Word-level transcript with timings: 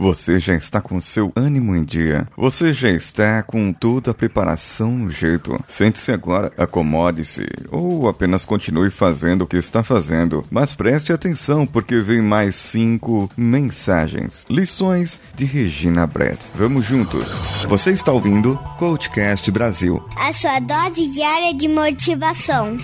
Você 0.00 0.38
já 0.38 0.54
está 0.54 0.80
com 0.80 0.98
seu 0.98 1.30
ânimo 1.36 1.76
em 1.76 1.84
dia. 1.84 2.26
Você 2.34 2.72
já 2.72 2.88
está 2.88 3.42
com 3.42 3.70
toda 3.70 4.12
a 4.12 4.14
preparação 4.14 4.92
no 4.92 5.10
jeito. 5.10 5.62
Sente-se 5.68 6.10
agora, 6.10 6.50
acomode-se 6.56 7.46
ou 7.70 8.08
apenas 8.08 8.46
continue 8.46 8.88
fazendo 8.88 9.42
o 9.42 9.46
que 9.46 9.58
está 9.58 9.84
fazendo. 9.84 10.42
Mas 10.50 10.74
preste 10.74 11.12
atenção 11.12 11.66
porque 11.66 11.96
vem 11.96 12.22
mais 12.22 12.56
cinco 12.56 13.28
mensagens. 13.36 14.46
Lições 14.48 15.20
de 15.34 15.44
Regina 15.44 16.06
Brett. 16.06 16.48
Vamos 16.54 16.86
juntos. 16.86 17.28
Você 17.68 17.90
está 17.90 18.10
ouvindo 18.10 18.56
Coachcast 18.78 19.50
Brasil. 19.50 20.02
A 20.16 20.32
sua 20.32 20.60
dose 20.60 21.08
diária 21.10 21.52
de 21.52 21.68
motivação. 21.68 22.78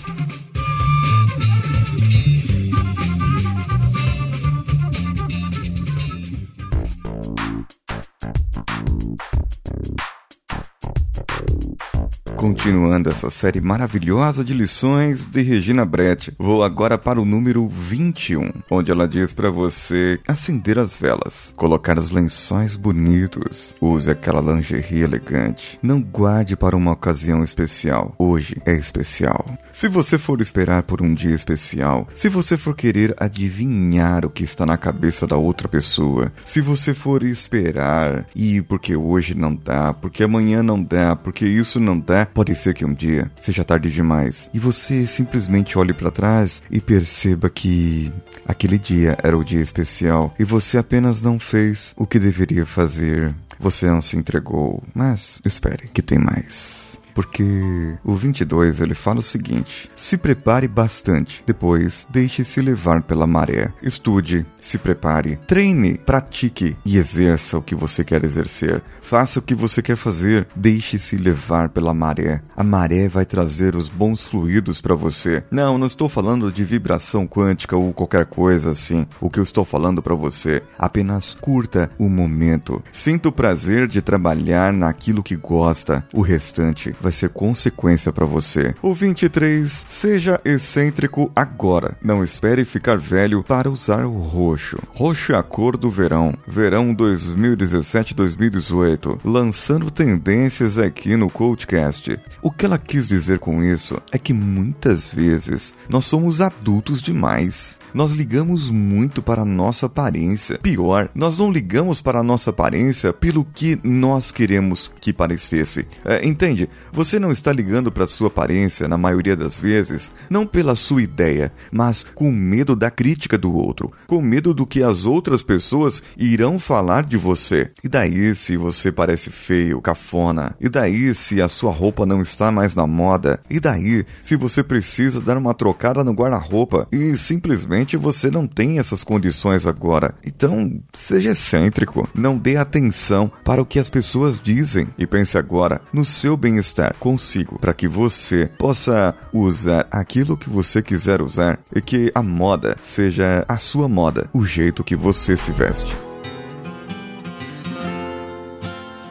Continuando 12.46 13.08
essa 13.08 13.28
série 13.28 13.60
maravilhosa 13.60 14.44
de 14.44 14.54
lições 14.54 15.26
de 15.26 15.42
Regina 15.42 15.84
Brett, 15.84 16.32
vou 16.38 16.62
agora 16.62 16.96
para 16.96 17.20
o 17.20 17.24
número 17.24 17.66
21, 17.66 18.52
onde 18.70 18.92
ela 18.92 19.08
diz 19.08 19.32
para 19.32 19.50
você 19.50 20.20
acender 20.28 20.78
as 20.78 20.96
velas, 20.96 21.52
colocar 21.56 21.98
os 21.98 22.12
lençóis 22.12 22.76
bonitos, 22.76 23.74
use 23.80 24.08
aquela 24.08 24.40
lingerie 24.40 25.02
elegante, 25.02 25.76
não 25.82 26.00
guarde 26.00 26.56
para 26.56 26.76
uma 26.76 26.92
ocasião 26.92 27.42
especial. 27.42 28.14
Hoje 28.16 28.56
é 28.64 28.74
especial. 28.74 29.44
Se 29.72 29.88
você 29.88 30.16
for 30.16 30.40
esperar 30.40 30.84
por 30.84 31.02
um 31.02 31.12
dia 31.14 31.34
especial, 31.34 32.06
se 32.14 32.28
você 32.28 32.56
for 32.56 32.76
querer 32.76 33.12
adivinhar 33.18 34.24
o 34.24 34.30
que 34.30 34.44
está 34.44 34.64
na 34.64 34.76
cabeça 34.76 35.26
da 35.26 35.36
outra 35.36 35.66
pessoa, 35.66 36.32
se 36.44 36.60
você 36.60 36.94
for 36.94 37.24
esperar 37.24 38.24
e 38.36 38.62
porque 38.62 38.94
hoje 38.94 39.34
não 39.34 39.52
dá, 39.52 39.92
porque 39.92 40.22
amanhã 40.22 40.62
não 40.62 40.80
dá, 40.80 41.16
porque 41.16 41.44
isso 41.44 41.80
não 41.80 41.98
dá, 41.98 42.24
pode 42.36 42.54
ser 42.54 42.74
que 42.74 42.84
um 42.84 42.92
dia 42.92 43.30
seja 43.34 43.64
tarde 43.64 43.90
demais 43.90 44.50
e 44.52 44.58
você 44.58 45.06
simplesmente 45.06 45.78
olhe 45.78 45.94
para 45.94 46.10
trás 46.10 46.62
e 46.70 46.82
perceba 46.82 47.48
que 47.48 48.12
aquele 48.46 48.78
dia 48.78 49.16
era 49.22 49.38
o 49.38 49.42
dia 49.42 49.62
especial 49.62 50.34
e 50.38 50.44
você 50.44 50.76
apenas 50.76 51.22
não 51.22 51.38
fez 51.38 51.94
o 51.96 52.06
que 52.06 52.18
deveria 52.18 52.66
fazer. 52.66 53.34
Você 53.58 53.86
não 53.86 54.02
se 54.02 54.18
entregou, 54.18 54.82
mas 54.94 55.40
espere 55.46 55.88
que 55.88 56.02
tem 56.02 56.18
mais 56.18 56.85
porque 57.16 57.96
o 58.04 58.14
22 58.14 58.82
ele 58.82 58.94
fala 58.94 59.20
o 59.20 59.22
seguinte: 59.22 59.90
se 59.96 60.18
prepare 60.18 60.68
bastante, 60.68 61.42
depois 61.46 62.06
deixe-se 62.10 62.60
levar 62.60 63.02
pela 63.02 63.26
maré. 63.26 63.72
Estude, 63.82 64.44
se 64.60 64.76
prepare, 64.76 65.36
treine, 65.46 65.96
pratique 65.96 66.76
e 66.84 66.98
exerça 66.98 67.56
o 67.56 67.62
que 67.62 67.74
você 67.74 68.04
quer 68.04 68.22
exercer. 68.22 68.82
Faça 69.00 69.38
o 69.38 69.42
que 69.42 69.54
você 69.54 69.80
quer 69.80 69.96
fazer, 69.96 70.46
deixe-se 70.54 71.16
levar 71.16 71.70
pela 71.70 71.94
maré. 71.94 72.42
A 72.54 72.62
maré 72.62 73.08
vai 73.08 73.24
trazer 73.24 73.74
os 73.74 73.88
bons 73.88 74.26
fluidos 74.26 74.82
para 74.82 74.94
você. 74.94 75.42
Não, 75.50 75.78
não 75.78 75.86
estou 75.86 76.10
falando 76.10 76.52
de 76.52 76.64
vibração 76.64 77.26
quântica 77.26 77.76
ou 77.76 77.94
qualquer 77.94 78.26
coisa 78.26 78.72
assim. 78.72 79.06
O 79.20 79.30
que 79.30 79.38
eu 79.38 79.44
estou 79.44 79.64
falando 79.64 80.02
para 80.02 80.14
você, 80.14 80.62
apenas 80.78 81.34
curta 81.34 81.88
o 81.98 82.10
momento. 82.10 82.82
Sinta 82.92 83.30
o 83.30 83.32
prazer 83.32 83.86
de 83.86 84.02
trabalhar 84.02 84.70
naquilo 84.72 85.22
que 85.22 85.36
gosta. 85.36 86.04
O 86.12 86.20
restante 86.20 86.94
vai 87.06 87.12
ser 87.12 87.30
consequência 87.30 88.12
para 88.12 88.26
você. 88.26 88.74
O 88.82 88.92
23, 88.92 89.86
seja 89.88 90.40
excêntrico 90.44 91.30
agora. 91.36 91.96
Não 92.02 92.24
espere 92.24 92.64
ficar 92.64 92.98
velho 92.98 93.44
para 93.44 93.70
usar 93.70 94.04
o 94.04 94.18
roxo. 94.18 94.76
Roxo 94.92 95.32
é 95.32 95.36
a 95.36 95.42
cor 95.42 95.76
do 95.76 95.88
verão. 95.88 96.34
Verão 96.48 96.92
2017-2018. 96.96 99.20
Lançando 99.24 99.88
tendências 99.88 100.78
aqui 100.78 101.14
no 101.14 101.30
Coachcast. 101.30 102.18
O 102.42 102.50
que 102.50 102.66
ela 102.66 102.76
quis 102.76 103.06
dizer 103.06 103.38
com 103.38 103.62
isso 103.62 104.02
é 104.10 104.18
que 104.18 104.32
muitas 104.32 105.14
vezes 105.14 105.76
nós 105.88 106.06
somos 106.06 106.40
adultos 106.40 107.00
demais. 107.00 107.78
Nós 107.96 108.12
ligamos 108.12 108.68
muito 108.68 109.22
para 109.22 109.40
a 109.40 109.46
nossa 109.46 109.86
aparência. 109.86 110.58
Pior, 110.58 111.08
nós 111.14 111.38
não 111.38 111.50
ligamos 111.50 112.02
para 112.02 112.20
a 112.20 112.22
nossa 112.22 112.50
aparência 112.50 113.10
pelo 113.10 113.42
que 113.42 113.80
nós 113.82 114.30
queremos 114.30 114.92
que 115.00 115.14
parecesse. 115.14 115.86
É, 116.04 116.26
entende? 116.26 116.68
Você 116.96 117.18
não 117.18 117.30
está 117.30 117.52
ligando 117.52 117.92
para 117.92 118.06
sua 118.06 118.28
aparência, 118.28 118.88
na 118.88 118.96
maioria 118.96 119.36
das 119.36 119.58
vezes, 119.58 120.10
não 120.30 120.46
pela 120.46 120.74
sua 120.74 121.02
ideia, 121.02 121.52
mas 121.70 122.02
com 122.02 122.32
medo 122.32 122.74
da 122.74 122.90
crítica 122.90 123.36
do 123.36 123.54
outro, 123.54 123.92
com 124.06 124.22
medo 124.22 124.54
do 124.54 124.66
que 124.66 124.82
as 124.82 125.04
outras 125.04 125.42
pessoas 125.42 126.02
irão 126.16 126.58
falar 126.58 127.04
de 127.04 127.18
você. 127.18 127.68
E 127.84 127.88
daí 127.88 128.34
se 128.34 128.56
você 128.56 128.90
parece 128.90 129.28
feio, 129.28 129.78
cafona? 129.82 130.56
E 130.58 130.70
daí 130.70 131.14
se 131.14 131.42
a 131.42 131.48
sua 131.48 131.70
roupa 131.70 132.06
não 132.06 132.22
está 132.22 132.50
mais 132.50 132.74
na 132.74 132.86
moda? 132.86 133.40
E 133.50 133.60
daí 133.60 134.06
se 134.22 134.34
você 134.34 134.62
precisa 134.62 135.20
dar 135.20 135.36
uma 135.36 135.52
trocada 135.52 136.02
no 136.02 136.14
guarda-roupa 136.14 136.88
e 136.90 137.14
simplesmente 137.18 137.94
você 137.98 138.30
não 138.30 138.46
tem 138.46 138.78
essas 138.78 139.04
condições 139.04 139.66
agora. 139.66 140.14
Então, 140.24 140.72
seja 140.94 141.32
excêntrico, 141.32 142.08
não 142.14 142.38
dê 142.38 142.56
atenção 142.56 143.30
para 143.44 143.60
o 143.60 143.66
que 143.66 143.78
as 143.78 143.90
pessoas 143.90 144.40
dizem 144.40 144.88
e 144.96 145.06
pense 145.06 145.36
agora 145.36 145.82
no 145.92 146.02
seu 146.02 146.38
bem-estar 146.38 146.85
consigo, 146.98 147.58
para 147.58 147.74
que 147.74 147.88
você 147.88 148.50
possa 148.58 149.14
usar 149.32 149.86
aquilo 149.90 150.36
que 150.36 150.48
você 150.48 150.82
quiser 150.82 151.20
usar 151.20 151.58
e 151.74 151.80
que 151.80 152.10
a 152.14 152.22
moda 152.22 152.76
seja 152.82 153.44
a 153.48 153.58
sua 153.58 153.88
moda, 153.88 154.28
o 154.32 154.44
jeito 154.44 154.84
que 154.84 154.96
você 154.96 155.36
se 155.36 155.50
veste. 155.52 156.15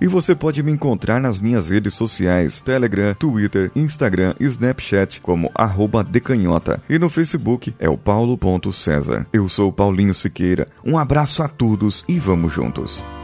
e 0.00 0.06
você 0.06 0.34
pode 0.34 0.62
me 0.62 0.72
encontrar 0.72 1.20
nas 1.20 1.40
minhas 1.40 1.70
redes 1.70 1.94
sociais, 1.94 2.60
Telegram, 2.60 3.14
Twitter, 3.14 3.70
Instagram 3.74 4.34
e 4.38 4.44
Snapchat 4.44 5.20
como 5.20 5.50
arroba 5.54 6.04
decanhota 6.04 6.82
e 6.88 6.98
no 6.98 7.08
Facebook 7.08 7.74
é 7.78 7.88
o 7.88 7.96
paulo.cesar. 7.96 9.26
Eu 9.32 9.48
sou 9.48 9.72
Paulinho 9.72 10.14
Siqueira, 10.14 10.68
um 10.84 10.98
abraço 10.98 11.42
a 11.42 11.48
todos 11.48 12.04
e 12.08 12.18
vamos 12.18 12.52
juntos. 12.52 13.23